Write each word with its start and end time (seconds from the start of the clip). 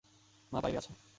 মা 0.51 0.59
বাইরে 0.63 0.77
আছে। 0.77 0.91